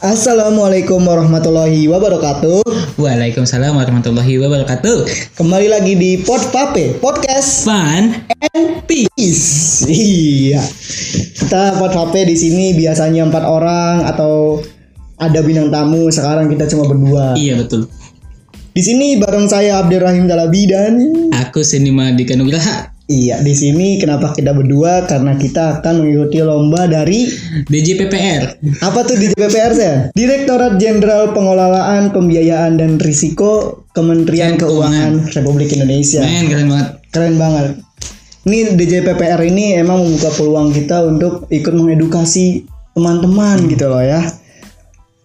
[0.00, 2.64] Assalamualaikum warahmatullahi wabarakatuh.
[2.96, 5.04] Waalaikumsalam warahmatullahi wabarakatuh.
[5.36, 9.84] Kembali lagi di Pod Pape Podcast Fun and Peace.
[9.84, 10.64] Iya.
[11.36, 14.64] Kita Pod Pape di sini biasanya empat orang atau
[15.20, 16.08] ada bintang tamu.
[16.08, 17.36] Sekarang kita cuma berdua.
[17.36, 17.84] Iya betul.
[18.72, 20.96] Di sini bareng saya Abdurrahim Dalabi dan
[21.44, 25.02] Aku Senima Dika Nugraha Iya, di sini kenapa kita berdua?
[25.02, 27.26] Karena kita akan mengikuti lomba dari
[27.66, 28.62] DJPPR.
[28.86, 29.98] apa tuh di DPPR saya?
[30.14, 36.22] Direktorat Jenderal Pengelolaan Pembiayaan dan Risiko Kementerian Keuangan Republik Indonesia.
[36.22, 36.88] Men keren banget.
[37.10, 37.66] Keren banget.
[38.46, 42.62] Ini DJPPR ini emang membuka peluang kita untuk ikut mengedukasi
[42.94, 44.22] teman-teman gitu loh ya.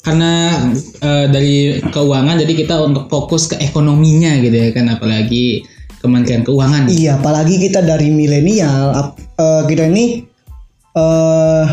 [0.02, 0.58] Karena
[1.05, 5.74] eh, dari keuangan jadi kita untuk fokus ke ekonominya gitu ya kan apalagi
[6.05, 6.86] Kementerian Keuangan.
[6.94, 8.94] Iya, apalagi kita dari milenial,
[9.41, 10.22] eh, kita ini
[10.95, 11.66] eh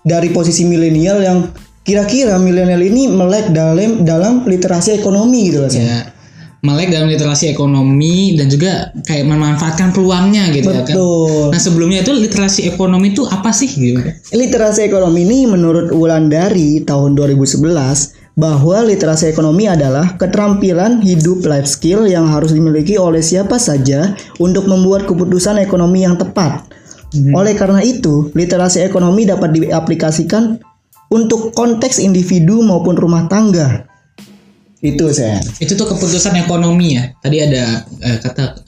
[0.00, 1.38] dari posisi milenial yang
[1.84, 5.70] kira-kira milenial ini melek dalam dalam literasi ekonomi gitu loh.
[5.70, 5.84] Sam.
[5.84, 5.98] Ya.
[6.60, 10.92] Melek dalam literasi ekonomi dan juga kayak memanfaatkan peluangnya gitu ya kan.
[10.92, 11.48] Betul.
[11.56, 13.96] Nah sebelumnya itu literasi ekonomi itu apa sih gitu?
[14.36, 22.08] Literasi ekonomi ini menurut Wulandari tahun 2011 bahwa literasi ekonomi adalah keterampilan hidup life skill
[22.08, 26.64] yang harus dimiliki oleh siapa saja untuk membuat keputusan ekonomi yang tepat.
[27.36, 30.56] Oleh karena itu, literasi ekonomi dapat diaplikasikan
[31.12, 33.84] untuk konteks individu maupun rumah tangga.
[34.80, 35.42] Itu saya.
[35.60, 37.12] Itu tuh keputusan ekonomi ya.
[37.20, 38.62] Tadi ada eh, kata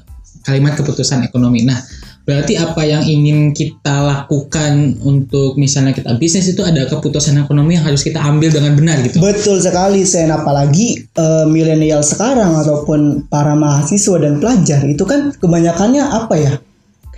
[0.45, 1.65] kalimat keputusan ekonomi.
[1.65, 1.79] Nah,
[2.23, 7.83] berarti apa yang ingin kita lakukan untuk misalnya kita bisnis itu ada keputusan ekonomi yang
[7.83, 9.19] harus kita ambil dengan benar gitu.
[9.19, 10.31] Betul sekali, Sen.
[10.31, 16.53] Apalagi eh, milenial sekarang ataupun para mahasiswa dan pelajar itu kan kebanyakannya apa ya?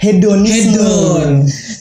[0.01, 0.75] Hedonisme.
[0.75, 1.33] Hedon.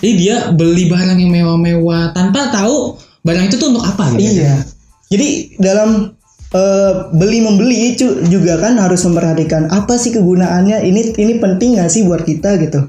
[0.03, 4.43] Jadi dia beli barang yang mewah-mewah tanpa tahu barang itu tuh untuk apa gitu.
[4.43, 4.67] Iya.
[5.07, 6.11] Jadi dalam
[6.51, 10.83] eh, beli membeli itu juga kan harus memperhatikan apa sih kegunaannya.
[10.83, 12.83] Ini ini penting gak sih buat kita gitu.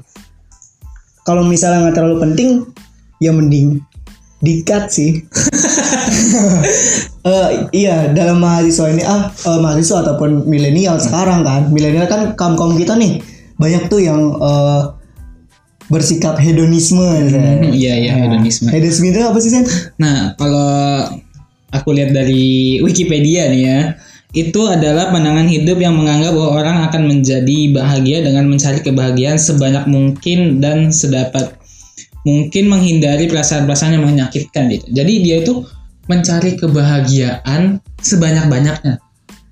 [1.25, 2.49] Kalau misalnya nggak terlalu penting,
[3.17, 3.81] ya mending
[4.39, 5.25] dikat sih.
[7.25, 12.53] Eh, iya dalam mahasiswa ini ah eh, mahasiswa ataupun milenial sekarang kan milenial kan kaum
[12.53, 13.17] kaum kita nih
[13.57, 14.81] banyak tuh yang eh,
[15.89, 18.69] bersikap hedonisme Hmm, Iya iya hedonisme.
[18.69, 19.65] hedonisme itu apa sih Sen?
[19.97, 20.69] Nah, kalau
[21.73, 23.79] aku lihat dari Wikipedia nih ya,
[24.35, 29.87] itu adalah pandangan hidup yang menganggap bahwa orang akan menjadi bahagia dengan mencari kebahagiaan sebanyak
[29.87, 31.55] mungkin dan sedapat
[32.27, 34.85] mungkin menghindari perasaan-perasaan yang menyakitkan gitu.
[34.91, 35.63] Jadi dia itu
[36.11, 38.99] mencari kebahagiaan sebanyak-banyaknya.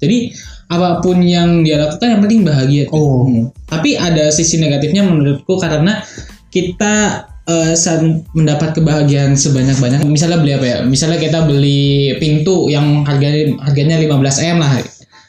[0.04, 0.36] Jadi
[0.68, 2.84] apa pun yang dia lakukan yang penting bahagia.
[2.92, 3.24] Oh.
[3.24, 3.56] Hmm.
[3.72, 6.04] Tapi ada sisi negatifnya menurutku karena
[6.52, 10.04] kita eh, saat mendapat kebahagiaan sebanyak-banyak.
[10.06, 10.78] Misalnya beli apa ya?
[10.84, 14.16] Misalnya kita beli pintu yang harganya harganya 15
[14.54, 14.74] m lah.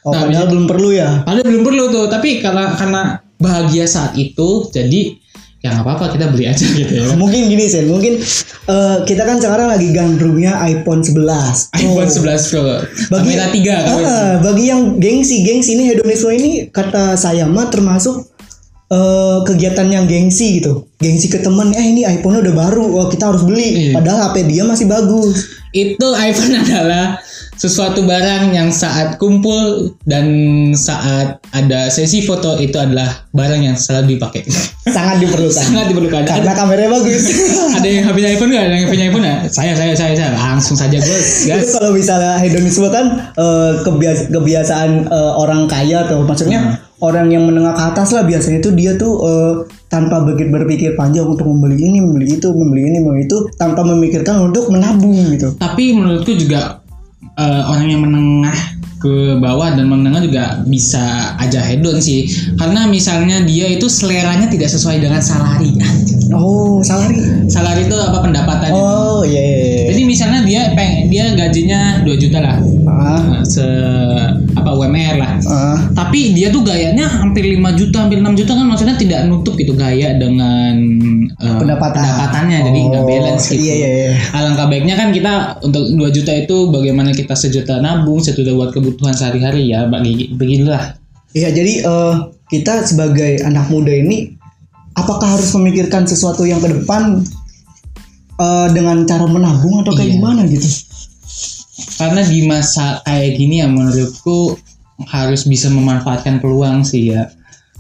[0.05, 1.25] Oh, Nah, padahal belum perlu ya.
[1.25, 2.05] ada belum perlu tuh.
[2.13, 3.03] Tapi karena karena
[3.41, 5.17] bahagia saat itu jadi
[5.65, 7.09] ya nggak apa-apa kita beli aja gitu ya.
[7.17, 8.21] Mungkin gini Sen, mungkin
[8.69, 11.73] eh, kita kan sekarang lagi gandrungnya iPhone 11.
[11.73, 12.21] iPhone Oh.
[12.21, 12.63] 11 Pro.
[13.09, 18.29] Bagi, kamera 3 Ah, bagi yang gengsi, gengsi ini hedonisme ini kata saya mah termasuk
[18.87, 20.85] eh, kegiatan yang gengsi gitu.
[20.97, 23.91] Gengsi ke teman, eh ini iPhone udah baru, oh, kita harus beli.
[23.91, 23.93] Iya.
[23.95, 25.37] Padahal HP dia masih bagus.
[25.75, 27.19] itu iPhone adalah
[27.55, 29.59] sesuatu barang yang saat kumpul
[30.05, 30.27] dan
[30.73, 34.47] saat ada sesi foto itu adalah barang yang selalu dipakai
[34.87, 35.51] Sangat diperlukan.
[35.51, 37.27] sangat diperlukan Karena ada, kameranya bagus.
[37.79, 40.75] ada yang HP iPhone nggak ada yang HP iPhone nggak saya saya saya saya langsung
[40.75, 41.11] saja Itu
[41.47, 46.79] gas kalau misalnya hedonisme kan eh, kebias- kebiasaan eh, orang kaya atau maksudnya Hmm.
[47.03, 49.55] Orang yang menengah ke atas lah biasanya itu dia tuh eh,
[49.91, 54.51] tanpa berpikir, berpikir panjang untuk membeli ini, membeli itu, membeli ini, membeli itu tanpa memikirkan
[54.51, 55.55] untuk menabung gitu.
[55.59, 56.83] tapi menurutku juga
[57.39, 58.59] eh, orang yang menengah
[59.05, 62.25] ke bawah dan menengah juga bisa aja hedon sih
[62.57, 65.77] karena misalnya dia itu seleranya tidak sesuai dengan salari
[66.35, 67.21] Oh, salary.
[67.47, 69.57] salari itu apa pendapatannya Oh, iya iya.
[69.61, 69.83] iya.
[69.93, 73.61] jadi misalnya dia peng dia gajinya 2 juta lah Ah, Nah, se
[74.55, 75.77] apa UMR lah ah.
[75.93, 79.75] tapi dia tuh gayanya hampir 5 juta hampir 6 juta kan maksudnya tidak nutup gitu
[79.75, 80.73] gaya dengan
[81.29, 82.01] eh, Pendapatan.
[82.01, 84.13] pendapatannya jadi nggak Oh, balance gitu iya, iya, iya.
[84.33, 88.94] alangkah baiknya kan kita untuk 2 juta itu bagaimana kita sejuta nabung sejuta buat kebutuhan
[89.15, 91.01] sehari-hari ya bagi beginilah
[91.35, 92.15] Iya, jadi eh,
[92.47, 94.39] kita sebagai anak muda ini
[94.95, 97.27] apakah harus memikirkan sesuatu yang ke depan
[98.39, 100.17] eh, dengan cara menabung atau kayak Iya.
[100.19, 100.69] gimana gitu?
[101.99, 104.59] karena di masa kayak gini ya menurutku
[105.11, 107.31] harus bisa memanfaatkan peluang sih ya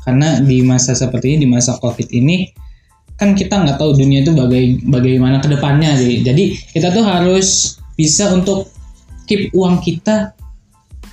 [0.02, 2.50] karena di masa seperti ini di masa covid ini
[3.14, 6.44] kan kita nggak tahu dunia itu bagai bagaimana ke depannya jadi jadi
[6.74, 8.66] kita tuh harus bisa untuk
[9.30, 10.34] keep uang kita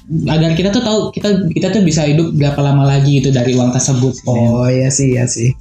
[0.09, 3.71] agar kita tuh tahu kita kita tuh bisa hidup berapa lama lagi gitu dari uang
[3.71, 4.25] tersebut.
[4.25, 5.53] Oh iya sih iya sih.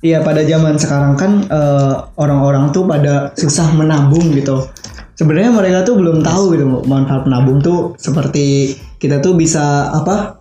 [0.00, 4.70] Iya pada zaman sekarang kan eh, orang-orang tuh pada susah menabung gitu.
[5.18, 10.40] Sebenarnya mereka tuh belum tahu gitu manfaat menabung tuh seperti kita tuh bisa apa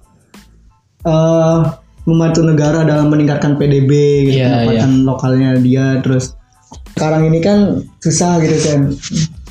[1.03, 1.59] eh
[2.09, 3.91] membantu negara dalam meningkatkan PDB
[4.31, 6.33] gitu Iya, pendapatan lokalnya dia terus
[6.97, 8.79] sekarang ini kan susah gitu kan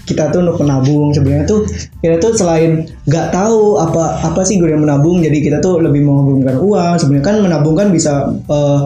[0.08, 1.69] kita tuh untuk menabung sebenarnya tuh
[2.00, 6.56] kita tuh selain nggak tahu apa apa sih gunanya menabung jadi kita tuh lebih mengumpulkan
[6.56, 8.81] uang sebenarnya kan menabung kan bisa eh,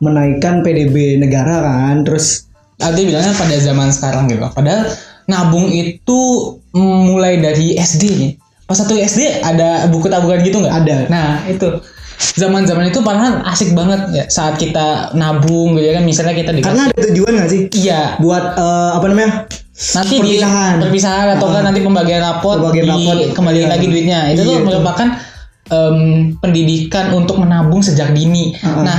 [0.00, 4.44] menaikkan PDB negara kan terus Nanti bilangnya pada zaman sekarang gitu.
[4.52, 4.92] Padahal
[5.26, 6.20] nabung itu
[6.76, 8.32] mulai dari SD nih.
[8.68, 10.74] Pas satu SD ada buku tabungan gitu nggak?
[10.84, 10.96] Ada.
[11.08, 11.80] Nah itu
[12.36, 16.72] zaman-zaman itu padahal asik banget ya saat kita nabung gitu ya kan misalnya kita dikasih
[16.72, 19.30] karena ada tujuan nggak sih iya buat eh, apa namanya
[19.76, 20.72] nanti Perpisahan.
[20.74, 23.68] di perpisahan atau kan nanti pembagian rapot Pembagian di rapot, kembali iya.
[23.68, 25.08] lagi duitnya itu Iya, tuh merupakan
[25.66, 25.96] em,
[26.36, 28.80] pendidikan untuk menabung sejak dini Ah.
[28.82, 28.98] nah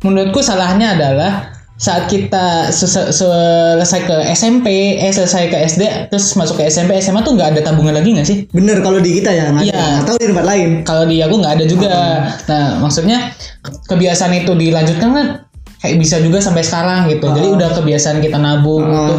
[0.00, 1.32] menurutku salahnya adalah
[1.74, 7.32] saat kita selesai ke SMP eh selesai ke SD terus masuk ke SMP SMA tuh
[7.32, 9.72] nggak ada tabungan lagi nggak sih bener kalau di kita ya nggak Iya.
[9.72, 10.04] ada.
[10.04, 11.92] atau di tempat lain kalau di aku nggak ada juga
[12.44, 13.32] nah maksudnya
[13.86, 15.26] kebiasaan itu dilanjutkan kan
[15.78, 17.56] kayak bisa juga sampai sekarang gitu jadi Ah.
[17.56, 18.92] udah kebiasaan kita nabung Ah.
[18.92, 19.14] gitu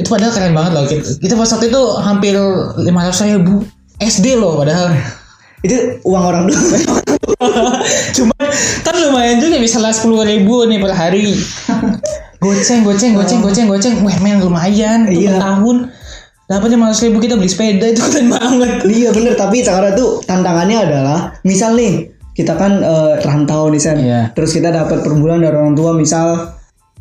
[0.00, 3.64] itu padahal keren banget loh kita, kita pas waktu itu hampir 500 ribu
[4.02, 4.90] SD loh padahal.
[5.62, 6.58] Itu uang orang dulu.
[8.18, 8.34] Cuma
[8.82, 11.38] kan lumayan juga misalnya sepuluh ribu nih per hari.
[12.42, 13.94] Goceng goceng goceng goceng goceng.
[14.02, 15.06] Wah men lumayan.
[15.06, 15.38] Iya.
[15.38, 15.94] tahun.
[16.50, 17.94] Dapatnya lima ribu kita beli sepeda.
[17.94, 18.82] Itu keren banget.
[18.90, 19.38] Iya bener.
[19.38, 23.98] Tapi sekarang tuh tantangannya adalah misal nih kita kan eh, rantau nih Sen.
[24.02, 24.20] Iya.
[24.32, 26.56] terus kita dapat per bulan dari orang tua misal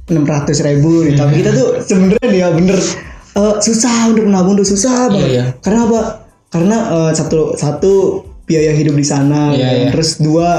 [0.08, 1.20] 600 ribu nih Iya.
[1.20, 2.78] tapi kita tuh sebenarnya dia bener
[3.32, 5.46] eh, susah untuk menabung tuh susah banget iya.
[5.60, 6.02] karena apa
[6.50, 7.94] karena eh, satu satu
[8.44, 9.76] biaya hidup di sana Iya, kan.
[9.78, 9.90] iya.
[9.90, 10.50] terus dua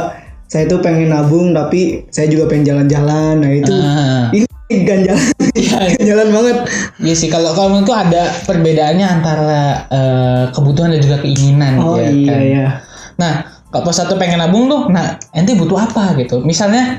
[0.47, 4.29] saya tuh pengen nabung tapi saya juga pengen jalan-jalan nah itu Ah.
[4.33, 4.45] ini
[4.83, 5.79] ganjalan Iya.
[5.97, 6.57] ganjalan banget
[6.99, 12.09] Iya sih kalau kalau menurutku ada perbedaannya antara eh, kebutuhan dan juga keinginan oh ya
[12.09, 12.41] iya kan.
[12.41, 12.67] iya
[13.13, 13.33] Nah,
[13.69, 16.41] kalau pas satu pengen nabung tuh, nah ente butuh apa gitu.
[16.41, 16.97] Misalnya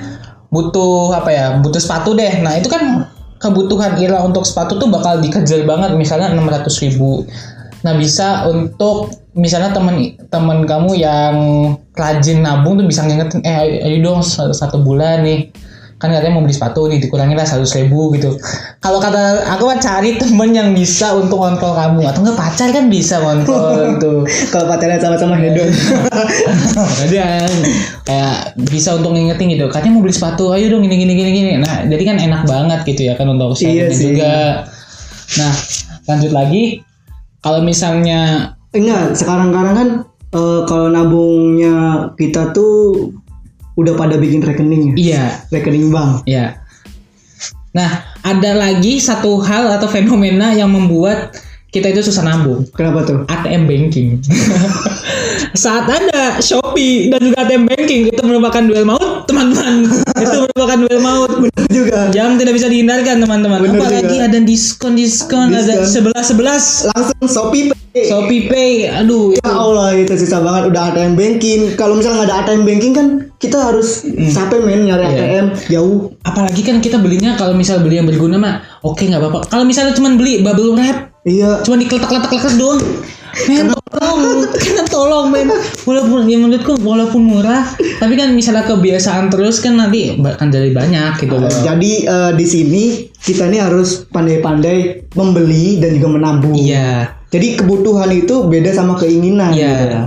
[0.54, 1.46] butuh apa ya?
[1.60, 2.46] Butuh sepatu deh.
[2.46, 3.10] Nah, itu kan
[3.42, 7.26] kebutuhan Ira untuk sepatu tuh bakal dikejar banget misalnya 600 ribu.
[7.84, 11.36] Nah, bisa untuk misalnya temen temen kamu yang
[11.98, 15.50] rajin nabung tuh bisa ngingetin eh ayo dong satu, satu bulan nih
[16.04, 18.36] kan katanya mau beli sepatu nih dikurangin lah seratus ribu gitu
[18.84, 22.92] kalau kata aku kan cari temen yang bisa untuk kontrol kamu atau enggak pacar kan
[22.92, 25.72] bisa kontrol gitu kalau pacarnya sama-sama hedon
[26.74, 27.52] Kadang
[28.08, 29.66] kayak bisa untuk ngingetin gitu.
[29.70, 31.52] Katanya mau beli sepatu, ayo dong gini gini gini gini.
[31.62, 34.06] Nah, jadi kan enak banget gitu ya kan untuk Iya sharingnya sih.
[34.14, 34.36] juga.
[35.40, 35.54] Nah,
[36.10, 36.64] lanjut lagi.
[37.44, 39.90] Kalau misalnya Enggak, sekarang-karang kan
[40.34, 43.14] eh, kalau nabungnya kita tuh
[43.74, 44.96] udah pada bikin rekening ya.
[44.98, 46.26] iya, Rekening bank.
[46.30, 46.62] iya.
[47.74, 51.34] Nah, ada lagi satu hal atau fenomena yang membuat
[51.74, 52.70] kita itu susah nabung.
[52.78, 53.26] Kenapa tuh?
[53.26, 54.22] ATM banking.
[55.64, 59.90] Saat ada Shopee dan juga ATM banking itu merupakan duel maut, teman-teman.
[60.22, 61.34] itu merupakan duel maut.
[61.42, 62.14] Bener juga.
[62.14, 63.58] Yang tidak bisa dihindarkan teman-teman.
[63.74, 64.30] Apalagi juga.
[64.30, 66.64] ada diskon diskon, ada sebelas sebelas.
[66.94, 67.83] Langsung Shopee.
[67.94, 69.38] Shopee Pay, aduh.
[69.38, 71.78] Ya Allah itu susah banget udah ATM banking.
[71.78, 73.08] Kalau misalnya nggak ada ATM banking kan
[73.38, 74.02] kita harus
[74.34, 75.14] capek men nyari Iya.
[75.14, 76.00] ATM jauh.
[76.26, 79.46] Apalagi kan kita belinya kalau misal beli yang berguna mah, oke nggak apa-apa.
[79.46, 81.62] Kalau misalnya cuma beli bubble wrap, Iya.
[81.62, 82.82] cuma dikeletak-letak-letak doang.
[83.50, 85.50] Men, tolong, karena tolong men.
[85.90, 87.66] Walaupun ya menurutku walaupun murah,
[87.98, 91.50] tapi kan misalnya kebiasaan terus kan nanti akan jadi banyak gitu loh.
[91.50, 92.84] Jadi eh, di sini
[93.18, 96.54] kita nih harus pandai-pandai membeli dan juga menabung.
[96.58, 97.22] Iya.
[97.34, 99.50] Jadi kebutuhan itu beda sama keinginan.
[99.50, 99.74] Iya.
[99.74, 99.98] gitu.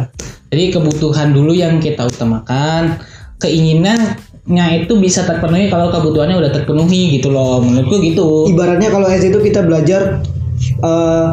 [0.55, 3.03] Jadi kebutuhan dulu yang kita utamakan,
[3.43, 7.59] keinginannya itu bisa terpenuhi kalau kebutuhannya udah terpenuhi gitu loh.
[7.59, 8.47] Menurutku gitu.
[8.47, 10.23] Ibaratnya kalau SD itu kita belajar
[10.63, 11.27] eh,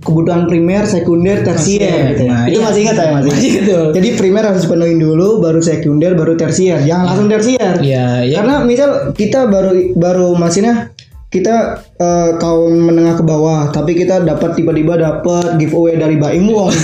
[0.00, 2.32] kebutuhan primer, sekunder, tersier gitu ya.
[2.32, 2.66] Nah, itu iya.
[2.70, 3.30] masih ingat saya masih.
[3.36, 3.78] Masih gitu.
[3.92, 6.80] Jadi primer harus dipenuhin dulu, baru sekunder, baru tersier.
[6.88, 7.74] Jangan langsung tersier.
[7.84, 8.36] Iya, ya.
[8.40, 10.96] Karena misal kita baru baru maksudnya
[11.28, 16.72] kita eh, kaum menengah ke bawah, tapi kita dapat tiba-tiba dapat giveaway dari Baim Wong.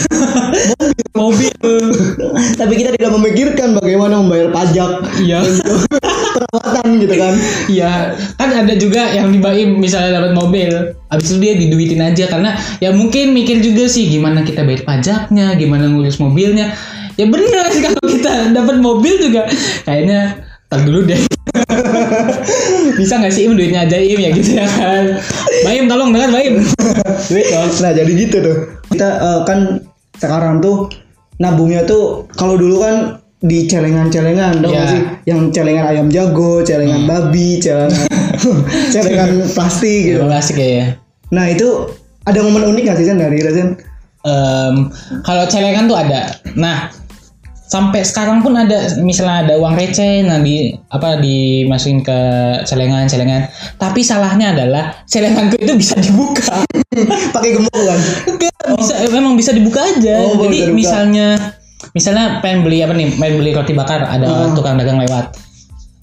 [1.14, 1.54] mobil.
[2.58, 5.40] tapi kita tidak memikirkan bagaimana membayar pajak, Iya.
[6.34, 7.34] perawatan gitu kan.
[7.70, 7.92] Iya,
[8.34, 10.70] kan ada juga yang dibaim misalnya dapat mobil,
[11.08, 15.54] habis itu dia diduitin aja karena ya mungkin mikir juga sih gimana kita bayar pajaknya,
[15.54, 16.74] gimana ngurus mobilnya.
[17.14, 19.46] Ya bener kalau kita dapat mobil juga
[19.86, 21.22] kayaknya tar dulu deh.
[22.98, 25.18] Bisa nggak sih Im duitnya aja Im ya gitu ya kan.
[25.64, 26.60] Baim tolong dengar Baim.
[27.30, 27.70] Duit dong.
[27.80, 28.56] Nah jadi gitu tuh.
[28.90, 29.82] Kita eh, kan
[30.18, 30.90] sekarang tuh
[31.42, 34.72] nabungnya tuh kalau dulu kan di celengan-celengan Iya.
[34.72, 35.02] gak sih?
[35.28, 37.92] Yang celengan ayam jago, celengan babi, celengan
[38.94, 40.24] celengan plastik gitu.
[40.24, 40.32] Gitu.
[40.32, 40.96] Asik ya.
[41.28, 41.92] Nah itu
[42.24, 43.76] ada momen unik gak sih Sen dari Resen?
[44.24, 44.88] Em,
[45.20, 46.40] kalau celengan tuh ada.
[46.56, 46.88] Nah,
[47.64, 52.18] sampai sekarang pun ada misalnya ada uang receh nah di apa dimasukin ke
[52.62, 56.62] celengan celengan tapi salahnya adalah celenganku itu bisa dibuka
[57.34, 57.98] Pakai gemuk kan?
[58.24, 60.76] Enggak, bisa memang bisa dibuka aja Oh, jadi dibuka.
[60.76, 61.26] misalnya
[61.90, 64.52] misalnya pengen beli apa nih pengen beli roti bakar ada Ah.
[64.52, 65.34] tukang dagang lewat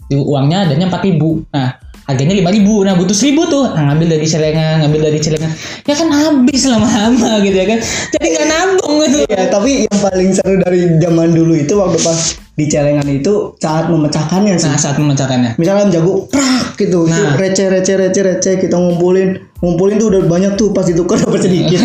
[0.06, 1.80] Di uangnya adanya empat ribu nah
[2.12, 5.52] harganya lima ribu nah butuh seribu tuh nah, ngambil dari celengan ngambil dari celengan
[5.88, 7.80] ya kan habis lama-lama gitu ya kan
[8.12, 12.20] jadi nggak nabung gitu Ya tapi yang paling seru dari zaman dulu itu waktu pas
[12.52, 14.68] di celengan itu saat memecahkannya sih.
[14.68, 17.40] nah saat memecahkannya Misalnya jago, prak gitu, itu Nah.
[17.40, 21.80] receh receh receh receh kita ngumpulin, ngumpulin tuh udah banyak tuh pas ditukar dapat sedikit.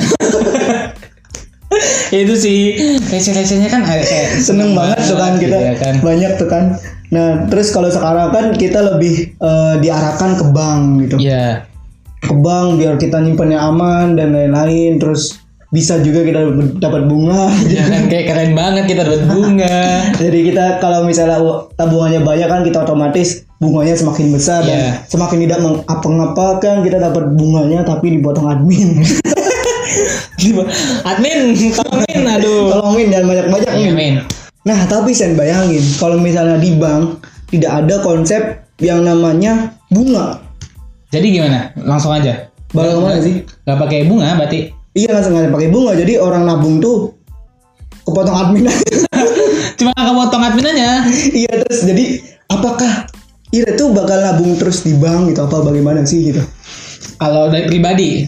[2.10, 2.58] Ya, itu sih
[3.02, 5.94] receh-recehnya kan ada kayak Seneng banget tuh kan gitu kita, ya kan.
[6.02, 6.64] banyak tuh kan.
[7.08, 11.66] Nah terus kalau sekarang kan kita lebih eh, diarahkan ke bank gitu, Iya.
[12.18, 14.98] ke bank biar kita nyimpennya aman dan lain-lain.
[14.98, 16.46] Terus bisa juga kita
[16.78, 17.50] dapat- bunga.
[17.66, 19.78] Ya kan kayak keren banget kita dapat bunga.
[20.22, 21.38] Jadi kita kalau misalnya
[21.74, 24.68] tabungannya banyak kan kita otomatis bunganya semakin besar Iya.
[24.68, 29.00] dan semakin tidak mengapa-ngapa kan kita dapat bunganya tapi dipotong admin.
[31.02, 32.70] Admin, tolongin aduh.
[32.70, 34.12] Tolongin jangan banyak-banyak Iya, nih.
[34.66, 37.22] Nah tapi sen bayangin kalau misalnya di bank
[37.54, 40.42] tidak ada konsep yang namanya bunga.
[41.14, 41.70] Jadi gimana?
[41.78, 42.50] Langsung aja.
[42.74, 43.46] Bakal ke mana sih?
[43.62, 44.74] Gak pakai bunga berarti.
[44.98, 45.94] Iya langsung aja pakai bunga.
[45.94, 47.14] Jadi orang nabung tuh
[48.02, 48.66] kepotong admin.
[49.78, 51.06] Cuma kakak potong admin aja.
[51.46, 52.04] iya terus jadi
[52.50, 53.06] apakah
[53.54, 56.42] Ira tuh bakal nabung terus di bank gitu apa bagaimana sih gitu?
[57.22, 58.26] Kalau dari pribadi,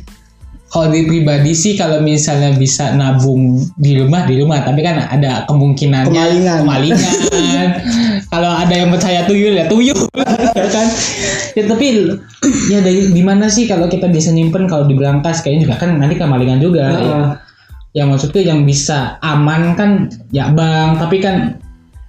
[0.68, 5.48] kalau dari pribadi sih kalau misalnya bisa nabung di rumah di rumah, tapi kan ada
[5.48, 6.58] kemungkinannya Kemalingan.
[6.60, 7.68] kemalingan.
[8.32, 9.96] kalau ada yang percaya tuyul ya tuyul,
[10.52, 10.87] ya kan?
[11.56, 11.87] Ya tapi
[12.68, 15.96] ya dari di mana sih kalau kita bisa nyimpen kalau di berangkas kayaknya juga kan
[15.96, 16.84] nanti kemalingan juga.
[16.84, 16.92] ya.
[17.00, 17.26] Heeh.
[17.96, 21.56] Ya maksudnya yang bisa aman kan ya bank, tapi kan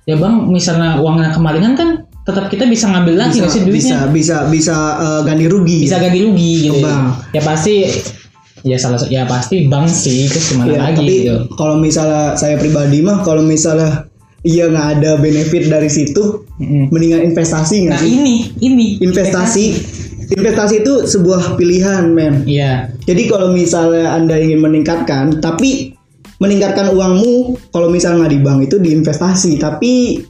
[0.03, 1.89] ya bang misalnya uangnya kemalingan kan
[2.27, 5.79] tetap kita bisa ngambil lagi nggak sih duitnya bisa bisa bisa eh, ganti rugi.
[5.87, 7.05] bisa ganti rugi gitu Ke bank.
[7.33, 7.75] ya pasti
[8.67, 12.55] ya salah ya pasti bank sih terus gimana Iya, lagi tapi gitu kalau misalnya saya
[12.59, 14.09] pribadi mah kalau misalnya
[14.41, 16.87] iya nggak ada benefit dari situ, Mm-mm.
[16.95, 18.11] mendingan investasi nggak nah sih?
[18.15, 19.65] ini ini Investasi,
[20.31, 22.47] investasi itu sebuah pilihan, men.
[22.47, 25.91] iya Jadi kalau misalnya anda ingin meningkatkan, tapi
[26.39, 30.23] meningkatkan uangmu, kalau misalnya nggak di bank itu diinvestasi, tapi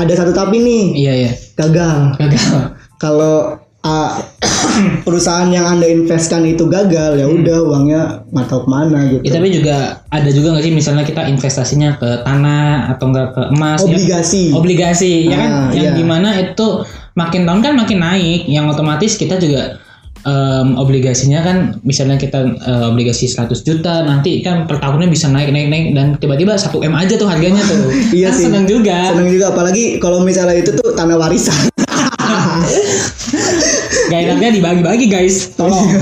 [0.00, 2.16] ada satu tapi nih, iya iya gagal.
[2.16, 4.18] gagal Kalau ah,
[5.06, 9.22] perusahaan yang anda investkan itu gagal, ya udah uangnya nggak tahu ke mana gitu.
[9.22, 9.76] ya, tapi juga
[10.08, 13.86] ada juga nggak sih misalnya kita investasinya ke tanah atau enggak ke emas ya?
[13.90, 14.44] Obligasi.
[14.52, 15.98] obligasi ya kan Ah, yang iya.
[15.98, 16.66] di mana itu
[17.12, 19.76] makin tahun kan makin naik yang otomatis kita juga
[20.22, 25.50] em, obligasinya kan misalnya kita eh, obligasi 100 juta nanti kan per tahunnya bisa naik
[25.50, 28.44] naik naik dan tiba-tiba 1 m aja tuh harganya tuh Iya kan sih.
[28.46, 31.58] seneng juga Seneng juga apalagi kalau misalnya itu tuh tanah warisan.
[34.12, 35.88] gak enaknya dibagi-bagi guys tolong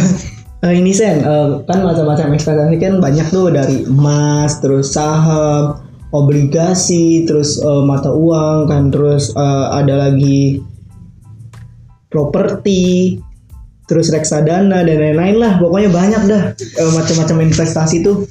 [0.60, 5.80] Eh, ini sen eh, kan macam-macam investasi kan banyak tuh dari emas, terus saham,
[6.12, 10.60] obligasi, terus eh, mata uang kan, terus eh, ada lagi
[12.12, 13.16] properti,
[13.88, 15.56] terus reksadana dan lain-lain lah.
[15.56, 18.28] Pokoknya banyak dah eh, macam-macam investasi tuh.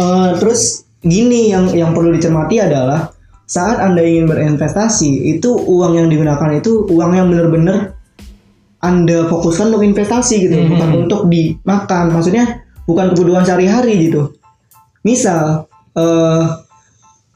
[0.00, 3.12] Eh, terus gini yang yang perlu dicermati adalah
[3.44, 7.99] saat anda ingin berinvestasi itu uang yang digunakan itu uang yang benar-benar
[8.80, 10.68] anda fokuskan untuk investasi gitu, Mhm.
[10.72, 12.10] bukan untuk dimakan.
[12.10, 14.32] Maksudnya bukan kebutuhan sehari-hari gitu.
[15.04, 16.42] Misal eh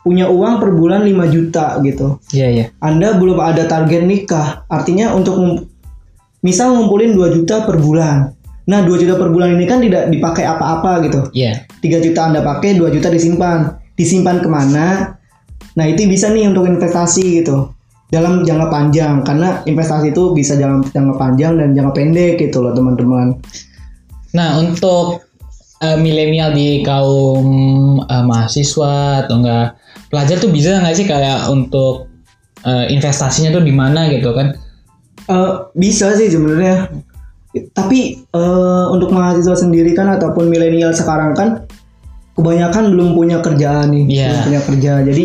[0.01, 2.21] punya uang per bulan 5 juta gitu.
[2.31, 4.69] iya iya Anda belum ada target nikah.
[4.69, 5.37] Artinya untuk
[6.41, 8.29] misal ngumpulin 2 juta per bulan.
[8.65, 11.21] Nah, 2 juta per bulan ini kan tidak dipakai apa-apa gitu.
[11.33, 13.81] iya 3 juta Anda pakai, 2 juta disimpan.
[13.93, 15.17] Disimpan ke mana?
[15.75, 17.74] Nah, itu bisa nih untuk investasi gitu.
[18.15, 22.71] Dalam jangka panjang karena investasi itu bisa dalam jangka panjang dan jangka pendek gitu loh,
[22.71, 23.35] teman-teman.
[24.35, 25.23] nah untuk
[25.83, 27.47] eh, milenial di kaum
[28.03, 29.79] eh, mahasiswa atau enggak
[30.11, 32.07] pelajar tuh bisa nggak sih kayak untuk
[32.63, 34.55] eh, investasinya tuh di mana gitu kan
[35.25, 36.93] Eh, bisa sih sebenarnya.
[37.73, 41.49] Tapi eh, untuk mahasiswa sendiri kan ataupun milenial sekarang kan
[42.37, 44.27] kebanyakan belum punya kerjaan nih, Iya.
[44.29, 44.93] belum punya kerja.
[45.07, 45.25] Jadi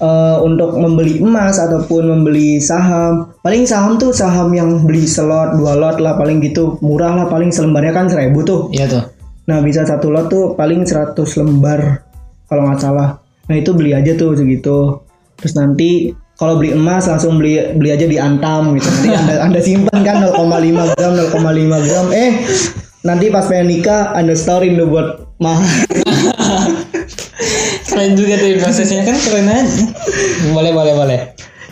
[0.00, 3.32] eh, untuk membeli emas ataupun membeli saham.
[3.40, 6.80] Paling saham tuh saham yang beli selot, dua lot lah paling gitu.
[6.84, 8.60] Murah lah paling selembarnya kan seribu tuh.
[8.72, 9.04] Iya tuh.
[9.46, 12.02] Nah bisa satu lot tuh paling 100 lembar
[12.50, 13.22] kalau nggak salah.
[13.46, 15.00] Nah itu beli aja tuh segitu.
[15.38, 18.88] Terus nanti kalau beli emas langsung beli beli aja di Antam gitu.
[18.90, 22.06] Nanti anda, anda simpan kan 0,5 gram 0,5 gram.
[22.10, 22.30] Eh
[23.06, 25.64] nanti pas pengen nikah anda storein tuh buat mahal.
[27.96, 29.88] Keren juga tuh prosesnya kan keren aja.
[30.52, 31.20] Boleh boleh boleh.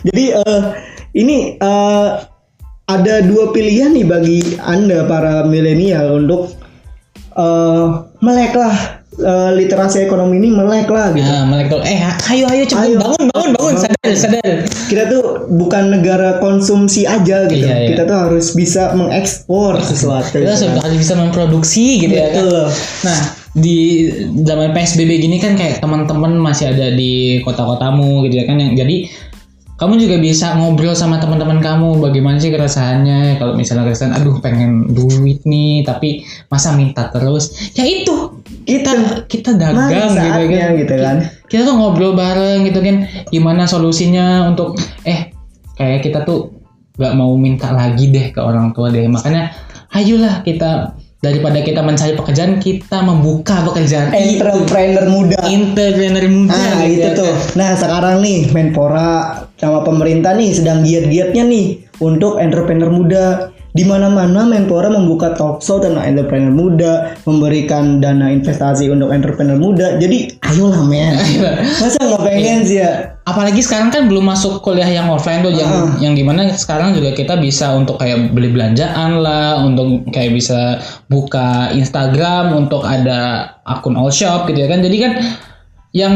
[0.09, 0.61] Jadi eh,
[1.21, 2.09] ini eh,
[2.89, 6.49] ada dua pilihan nih bagi anda para milenial untuk
[7.37, 7.85] eh,
[8.25, 11.29] melek lah eh, literasi ekonomi ini melek lah gitu.
[11.29, 11.85] Nah, melek tuh.
[11.85, 12.01] Eh,
[12.33, 12.97] ayo ayo cepet Ayo.
[12.97, 14.53] bangun bangun bangun sadar sadar.
[14.89, 17.69] kita tuh bukan negara konsumsi aja gitu.
[17.69, 17.89] Iya, iya.
[17.93, 20.41] Kita tuh harus bisa mengekspor sesuatu.
[20.41, 20.89] Kita gitu kan.
[20.89, 22.49] harus bisa memproduksi gitu ya kan.
[22.49, 22.65] Betul.
[23.05, 24.11] Nah, di
[24.43, 28.59] zaman PSBB gini kan kayak teman-teman masih ada di kota-kotamu gitu ya kan.
[28.59, 28.95] Yang jadi
[29.75, 32.03] kamu juga bisa ngobrol sama teman-teman kamu.
[32.03, 33.39] Bagaimana sih keresahannya?
[33.39, 37.71] Kalau misalnya keresahan aduh pengen duit nih tapi masa minta terus?
[37.79, 40.79] Ya itu kita kita dagang gitu saatnya kan.
[40.79, 41.17] gitu kan.
[41.47, 43.07] kita tuh ngobrol bareng gitu kan.
[43.31, 44.75] Gimana solusinya untuk
[45.07, 45.31] eh
[45.79, 46.51] kayak kita tuh
[46.95, 49.07] nggak mau minta lagi deh ke orang tua deh.
[49.07, 49.51] Makanya
[49.95, 55.41] ayolah kita daripada kita mencari pekerjaan kita membuka pekerjaan Entrepreneur muda.
[55.49, 57.33] entrepreneur muda Nah gitu itu ya tuh.
[57.33, 57.57] kan.
[57.57, 59.09] Nah sekarang nih Menpora
[59.57, 61.65] sama pemerintah nih sedang giat-giatnya nih
[61.97, 63.54] untuk entrepreneur muda.
[63.75, 66.93] Di mana-mana Menpora membuka talkshow tentang entrepreneur muda,
[67.27, 69.99] memberikan dana investasi untuk entrepreneur muda.
[69.99, 71.19] Jadi ayolah men.
[71.83, 73.15] Masa nggak pengen sih ya?
[73.25, 75.97] apalagi sekarang kan belum masuk kuliah yang offline tuh yang Ah.
[75.97, 80.77] yang di mana sekarang juga kita bisa untuk kayak beli belanjaan lah untuk kayak bisa
[81.09, 85.11] buka Instagram untuk ada akun all shop gitu ya kan jadi kan
[85.95, 86.15] yang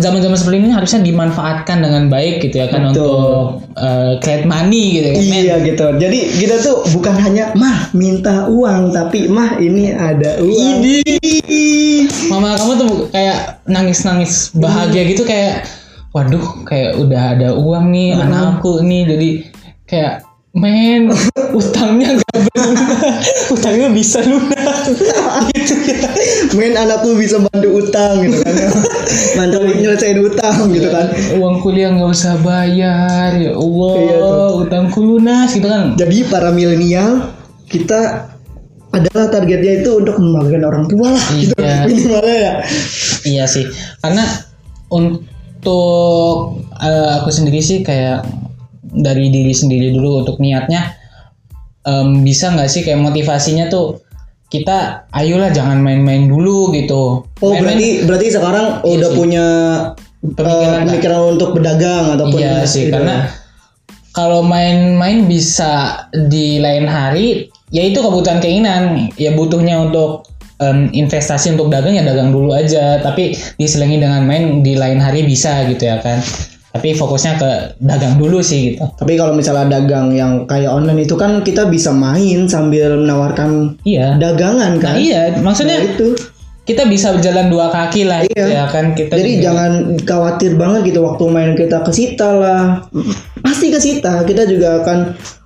[0.00, 3.04] zaman-zaman seperti ini harusnya dimanfaatkan dengan baik gitu ya kan Betul.
[3.04, 5.22] untuk eh, create money gitu ya kan.
[5.28, 5.86] Iya gitu.
[6.00, 10.80] Jadi kita tuh bukan hanya mah minta uang, tapi mah ini ada uang.
[12.32, 15.68] mama kamu tuh kayak nangis-nangis bahagia gitu kayak
[16.16, 19.30] waduh kayak udah ada uang nih anakku nih jadi
[19.86, 20.14] kayak
[20.50, 21.14] men
[21.54, 23.22] utangnya gak belunas
[23.54, 25.22] utangnya bisa lunas gitu ya.
[26.58, 28.54] Main anakku bisa bantu utang gitu kan.
[29.38, 31.06] Mantap nyelesain utang gitu kan.
[31.38, 33.94] uang kuliah nggak usah bayar ya Allah.
[33.94, 34.34] Iya
[34.66, 35.94] utangku lunas gitu kan.
[35.94, 37.30] Jadi para milenial
[37.70, 38.30] kita
[38.90, 41.54] adalah targetnya itu untuk membanggakan orang tua lah gitu.
[41.62, 41.86] Iya.
[41.86, 42.54] minimalnya ya.
[43.22, 43.64] Iya sih,
[44.02, 44.26] karena
[44.90, 48.26] untuk eh, aku sendiri sih kayak
[48.90, 50.94] dari diri sendiri dulu untuk niatnya
[51.82, 54.02] em, bisa nggak sih kayak motivasinya tuh
[54.46, 57.22] kita ayolah jangan main-main dulu gitu.
[57.22, 59.16] Oh Main-main- berarti berarti sekarang Iya udah sih.
[59.16, 59.46] punya
[60.20, 62.92] Pemikiran, eh, pemikiran untuk berdagang ataupun iya sih gitu.
[62.92, 63.32] karena
[64.12, 70.28] kalau main-main bisa di lain hari ya itu kebutuhan keinginan ya butuhnya untuk
[70.60, 75.24] em, investasi untuk dagang ya dagang dulu aja tapi diselingi dengan main di lain hari
[75.24, 76.20] bisa gitu ya kan
[76.70, 81.14] tapi fokusnya ke dagang dulu sih gitu Tapi kalau misalnya dagang yang kayak online itu
[81.14, 84.94] kan kita bisa main sambil menawarkan iya dagangan nah kan.
[84.94, 86.14] iya Nah, maksudnya itu.
[86.62, 88.46] kita bisa berjalan dua kaki lah gitu Iya.
[88.54, 92.62] ya kan kita Jadi juga- jangan khawatir banget gitu waktu main kita kesita lah.
[93.36, 94.22] Pasti kesita.
[94.22, 94.98] Kita juga akan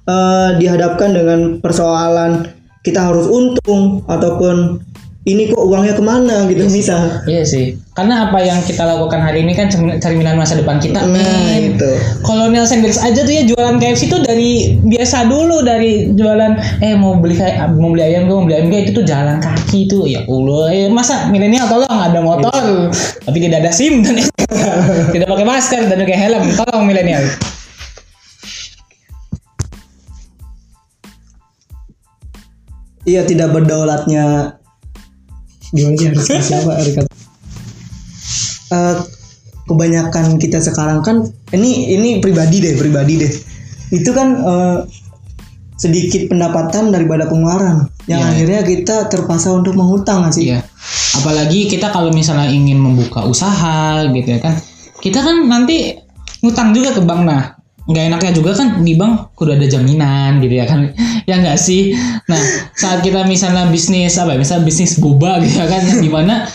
[0.04, 2.44] eh, dihadapkan dengan persoalan
[2.84, 4.84] kita harus untung ataupun
[5.24, 7.24] ini kok uangnya ke mana gitu misal.
[7.24, 11.00] Iya sih, karena apa yang kita lakukan hari ini kan cermin- cerminan masa depan kita.
[11.00, 11.72] Nah men.
[11.72, 11.90] itu.
[12.20, 17.16] Kolonial Sanders aja tuh ya jualan KFC tuh dari biasa dulu dari jualan eh mau
[17.16, 20.04] beli kayak mau beli ayam gue mau beli ayam gue itu tuh jalan kaki tuh
[20.04, 22.92] ya Allah eh, masa milenial tolong ada motor
[23.24, 24.20] tapi tidak ada SIM dan
[25.16, 27.24] tidak pakai masker dan pakai helm tolong milenial
[33.04, 34.56] Iya tidak berdaulatnya
[35.74, 37.12] gimana sih harus kasih apa harus kata-
[38.66, 38.96] Eh,
[39.64, 43.32] kebanyakan kita sekarang kan ini ini pribadi deh pribadi deh
[43.90, 44.78] itu kan eh,
[45.74, 48.30] sedikit pendapatan daripada pengeluaran yang Iya.
[48.30, 50.60] akhirnya kita terpaksa untuk menghutang nggak sih Iya.
[51.14, 54.54] Apalagi kita kalau misalnya ingin membuka usaha gitu ya kan.
[54.98, 55.94] Kita kan nanti
[56.40, 57.54] ngutang juga ke bank nah.
[57.84, 60.92] Nggak enaknya juga kan di bank kudu ada jaminan gitu ya kan.
[61.28, 61.92] ya enggak sih?
[62.30, 62.40] Nah,
[62.76, 64.38] saat kita misalnya bisnis apa ya?
[64.40, 66.48] Misalnya bisnis boba gitu ya kan yang di mana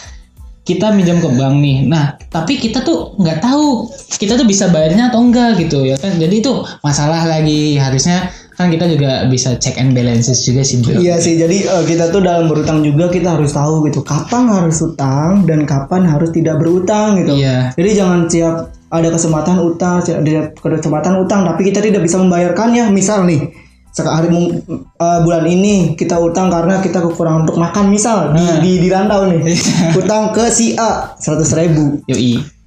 [0.70, 1.78] kita minjam ke bank nih.
[1.90, 3.90] Nah, tapi kita tuh nggak tahu
[4.22, 6.18] kita tuh bisa bayarnya atau enggak gitu ya kan.
[6.18, 6.54] Jadi itu
[6.86, 7.78] masalah lagi.
[7.82, 11.00] Harusnya kan kita juga bisa check and balances juga sih, Bro.
[11.00, 14.84] Iya sih, jadi eh, kita tuh dalam berutang juga kita harus tahu gitu kapan harus
[14.84, 17.40] utang dan kapan harus tidak berutang gitu.
[17.40, 17.72] Iya.
[17.80, 22.90] Jadi jangan siap ada kesempatan utang, ada kesempatan utang, tapi kita tidak bisa membayarkannya.
[22.90, 23.54] Misal nih,
[23.90, 24.62] sekarang
[25.02, 28.58] uh, bulan ini kita utang karena kita kekurangan untuk makan misal di, Nah.
[28.62, 29.58] di di rantau nih
[30.00, 32.59] utang ke si A seratus ribu Yoi.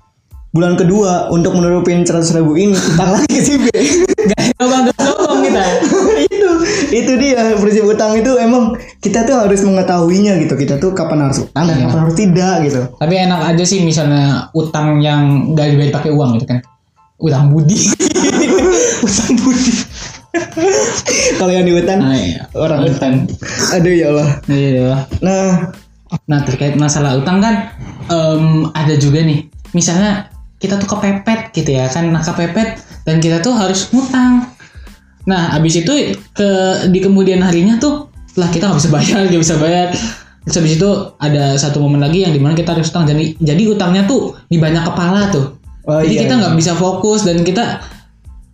[0.52, 3.66] Bulan kedua untuk menutupin seratus ribu ini utang lagi ke si B
[4.52, 5.62] Gak bang tolong kita.
[6.22, 6.50] itu
[6.92, 11.42] itu dia prinsip utang itu emang kita tuh harus mengetahuinya gitu kita tuh kapan harus
[11.42, 15.92] utang dan kapan harus tidak gitu Tapi enak aja sih misalnya utang yang gak dibayar
[15.94, 16.60] pakai uang gitu kan.
[17.16, 17.88] Utang budi.
[19.08, 19.72] utang budi.
[21.36, 22.44] kalau yang di hutan Nah, iya.
[22.54, 23.24] orang utang.
[23.72, 25.08] aduh ya Allah Iya.
[25.18, 25.72] nah
[26.24, 27.72] Nah terkait masalah utang kan
[28.06, 29.48] em, ada juga nih.
[29.72, 30.28] Misalnya
[30.62, 34.46] kita tuh kepepet gitu ya kan, nah kepepet dan kita tuh harus ngutang.
[35.26, 36.50] Nah abis itu ke
[36.94, 38.06] di kemudian harinya tuh
[38.38, 39.88] lah kita nggak bisa bayar, nggak bisa bayar.
[40.46, 40.90] Terus habis itu
[41.22, 43.06] ada satu momen lagi yang di mana kita harus utang.
[43.06, 45.58] Jadi jadi utangnya tuh di banyak kepala tuh.
[45.82, 46.40] Oh, jadi iya, kita iya.
[46.46, 47.82] nggak bisa fokus dan kita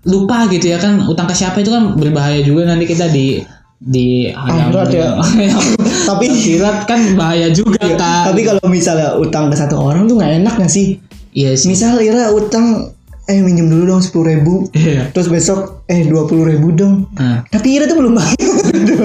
[0.08, 3.44] lupa gitu ya kan utang ke siapa itu kan berbahaya juga nanti kita di
[3.78, 5.14] di Akhirat ya.
[6.08, 10.16] Tapi- akhirat kan bahaya juga Iya, kan tapi kalau misalnya utang ke satu orang tuh
[10.18, 10.96] nggak enak nggak sih
[11.38, 11.70] iya sih.
[11.70, 12.90] Misal Ira utang
[13.28, 14.54] eh minjem dulu dong sepuluh ribu.
[14.72, 15.12] Iya.
[15.12, 17.06] terus besok eh dua puluh ribu dong.
[17.14, 18.34] Nah, tapi Ira tuh belum bayar.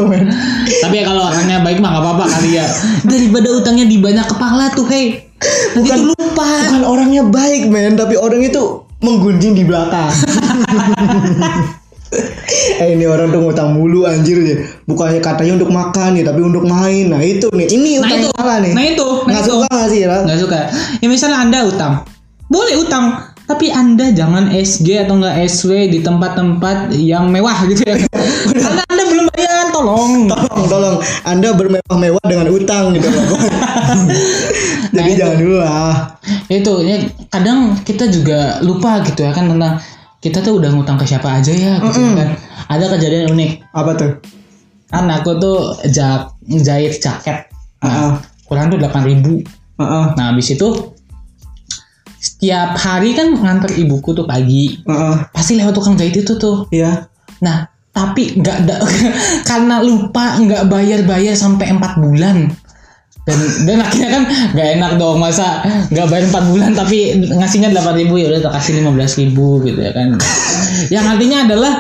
[0.04, 0.26] Men.
[0.82, 2.66] tapi ya kalau orangnya baik mah gak apa-apa kali ya.
[3.12, 5.22] Daripada utangnya di banyak kepala tuh hei
[5.76, 6.48] nanti Bukan- tuh lupa.
[6.66, 7.94] bukan orangnya baik men.
[7.94, 8.62] Tapi orang itu
[9.00, 10.10] menggunjing di belakang.
[12.78, 14.38] Eh ini orang tuh ngutang mulu anjir.
[14.46, 17.10] Ya bukannya katanya untuk makan ya tapi untuk main.
[17.10, 17.66] Nah itu nih.
[17.66, 18.28] Ini nah utang itu.
[18.30, 18.72] yang salah nih.
[18.78, 19.08] Nah itu.
[19.10, 19.50] Nah nggak itu.
[19.50, 20.18] suka nggak sih Ira?
[20.22, 20.60] Nggak suka.
[21.02, 21.94] Ya misalnya anda utang
[22.54, 28.00] boleh utang tapi anda jangan SG atau enggak SW di tempat-tempat yang mewah gitu ya.
[28.64, 30.12] Karena anda belum bayar tolong.
[30.32, 30.98] Tolong tolong.
[31.28, 33.12] Anda bermewah-mewah dengan utang gitu.
[33.12, 33.20] Loh
[34.96, 35.20] jadi Nah, itu.
[35.20, 35.96] jangan dulu lah.
[36.48, 39.82] Itu ya kadang kita juga lupa gitu ya kan tentang
[40.24, 42.40] kita tuh udah ngutang ke siapa aja ya gitu kan.
[42.72, 43.52] Ada kejadian unik.
[43.76, 44.12] Apa tuh?
[44.88, 45.58] Kan aku tuh
[45.92, 47.52] jahit jaket.
[47.84, 47.92] Ah.
[47.92, 48.12] nah,
[48.48, 49.44] kurang tuh delapan ribu.
[49.84, 50.96] Heeh, nah habis itu
[52.44, 55.16] setiap hari kan nganter ibuku tuh pagi heeh.
[55.32, 57.08] pasti lewat tukang jahit itu tuh Iya.
[57.40, 58.84] nah tapi nggak ada
[59.50, 62.52] karena lupa nggak bayar bayar sampai empat bulan
[63.24, 67.96] dan dan akhirnya kan nggak enak dong masa nggak bayar empat bulan tapi ngasihnya delapan
[68.04, 70.20] ribu ya udah kasih lima belas ribu gitu ya kan
[71.00, 71.74] yang artinya adalah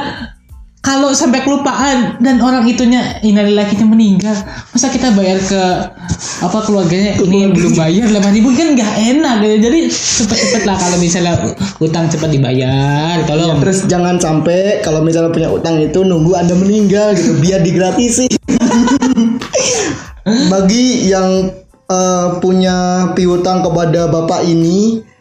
[0.83, 4.35] kalau sampai kelupaan dan orang itunya innalillahinya meninggal
[4.75, 5.63] masa kita bayar ke
[6.43, 7.15] apa keluarganya?
[7.23, 9.55] Ini belum bayar delapan ribu kan nggak enak gitu.
[9.63, 13.63] Jadi cepet-cepet lah kalau misalnya utang cepat dibayar tolong.
[13.63, 17.39] Terus jangan sampai kalau misalnya punya utang itu nunggu Anda meninggal gitu.
[17.39, 18.27] Biar digratisi.
[20.51, 21.47] Bagi yang
[21.87, 25.12] eh, punya piutang kepada Bapak ini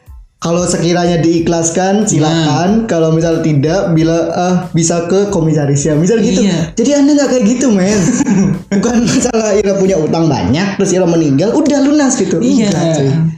[0.42, 2.90] kalau sekiranya diikhlaskan silakan.
[2.90, 6.42] Kalau misal tidak bila eh, bisa ke komisarisnya misal gitu.
[6.42, 6.74] Iya.
[6.74, 8.00] jadi anda nggak kayak gitu men.
[8.74, 12.42] Bukan masalah Ira punya utang banyak terus Ira meninggal udah lunas gitu.
[12.42, 12.74] Iya.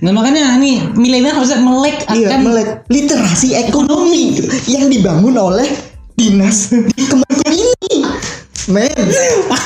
[0.00, 2.68] Nah makanya nih milenial harusnya melek Iya, akan melek.
[2.88, 5.68] Literasi ekonomi gitu, yang dibangun oleh
[6.16, 7.53] dinas di Kemenko ini.
[8.64, 8.88] Men,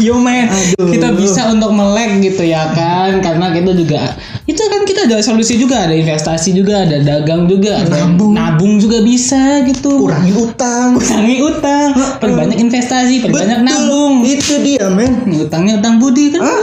[0.02, 0.90] Ayo men, Aduh.
[0.90, 5.60] kita bisa untuk melek gitu ya kan, karena kita juga itu kan kita ada solusi
[5.60, 8.32] juga, ada investasi juga, ada dagang juga, ada Nabung.
[8.32, 10.08] nabung juga bisa gitu.
[10.08, 10.96] kurangin utang.
[10.96, 14.14] Kurangi utang, perbanyak investasi, perbanyak Betul, nabung.
[14.24, 15.12] Itu dia, men.
[15.36, 16.40] Utangnya utang budi kan.
[16.42, 16.58] Ah.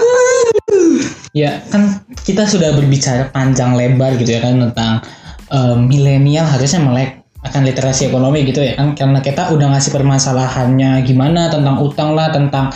[1.35, 5.03] Ya kan kita sudah berbicara panjang lebar gitu ya kan tentang
[5.51, 8.73] eh, milenial harusnya melek akan literasi ekonomi gitu ya.
[8.75, 12.73] Kan karena kita udah ngasih permasalahannya gimana tentang utang lah tentang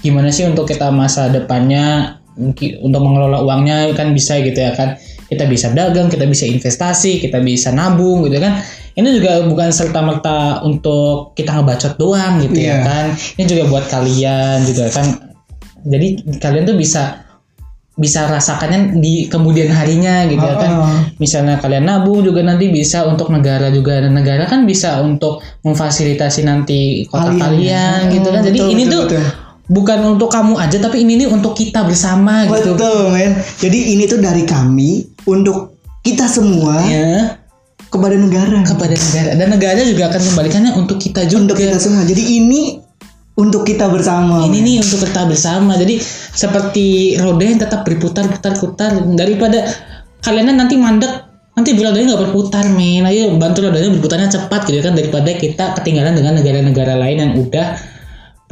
[0.00, 2.16] gimana sih untuk kita masa depannya
[2.80, 5.00] untuk mengelola uangnya kan bisa gitu ya kan.
[5.30, 8.60] Kita bisa dagang kita bisa investasi kita bisa nabung gitu kan.
[8.90, 12.68] Ini juga bukan serta merta untuk kita ngebacot doang gitu Iya.
[12.68, 13.04] ya kan.
[13.38, 15.06] Ini juga buat kalian juga kan.
[15.86, 17.29] Jadi kalian tuh bisa
[18.00, 21.00] bisa rasakannya di kemudian harinya gitu ya kan Ah.
[21.20, 26.40] misalnya kalian nabung juga nanti bisa untuk negara juga dan negara kan bisa untuk memfasilitasi
[26.42, 28.10] nanti kota Kalian, kalian, ya.
[28.10, 29.24] gitu kan Hmm, jadi betul, ini betul, tuh betul.
[29.68, 33.32] bukan untuk kamu aja tapi ini nih untuk kita bersama gitu Betul, men.
[33.60, 34.90] Jadi ini tuh dari kami
[35.24, 37.36] untuk kita semua ya
[37.86, 38.64] kepada negara.
[38.64, 42.02] kepada negara dan negara juga akan kembalikannya untuk kita juga untuk kita semua.
[42.02, 42.80] Jadi ini
[43.40, 44.44] untuk kita bersama.
[44.44, 45.72] ini nih untuk kita bersama.
[45.80, 45.96] Jadi
[46.36, 48.92] seperti roda yang tetap berputar putar putar.
[49.16, 49.64] Daripada
[50.20, 51.08] kalian nanti mandek
[51.56, 53.08] nanti rodanya nggak berputar men.
[53.08, 54.92] Ayo bantu rodanya berputarnya cepat gitu kan.
[54.92, 57.66] Daripada kita ketinggalan dengan negara-negara lain yang udah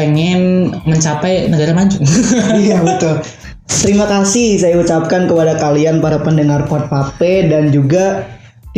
[0.00, 1.98] pengen mencapai negara maju.
[2.64, 3.20] Iya betul.
[3.68, 8.24] Terima kasih saya ucapkan kepada kalian para pendengar Podpape dan juga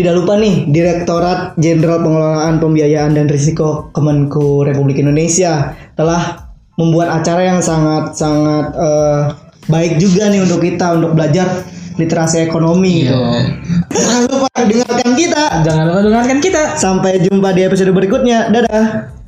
[0.00, 6.48] Tidak lupa nih Direktorat Jenderal Pengelolaan Pembiayaan dan Risiko Kemenku Republik Indonesia telah
[6.80, 9.22] membuat acara yang sangat sangat eh,
[9.68, 11.68] baik juga nih untuk kita untuk belajar
[12.00, 13.12] literasi ekonomi gitu.
[13.92, 15.44] Jangan lupa dengarkan kita.
[15.68, 16.62] Jangan lupa dengarkan kita.
[16.80, 18.48] Sampai jumpa di episode berikutnya.
[18.48, 19.19] Dadah.